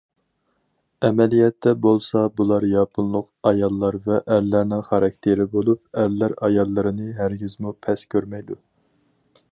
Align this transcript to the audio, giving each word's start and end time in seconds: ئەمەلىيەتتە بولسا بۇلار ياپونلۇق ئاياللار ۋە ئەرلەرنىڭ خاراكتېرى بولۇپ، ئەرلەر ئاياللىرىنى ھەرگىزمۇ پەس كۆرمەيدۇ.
ئەمەلىيەتتە 1.07 1.73
بولسا 1.83 2.23
بۇلار 2.41 2.65
ياپونلۇق 2.69 3.29
ئاياللار 3.51 3.99
ۋە 4.09 4.19
ئەرلەرنىڭ 4.23 4.83
خاراكتېرى 4.89 5.49
بولۇپ، 5.53 6.01
ئەرلەر 6.05 6.37
ئاياللىرىنى 6.49 7.15
ھەرگىزمۇ 7.23 7.79
پەس 7.87 8.11
كۆرمەيدۇ. 8.17 8.63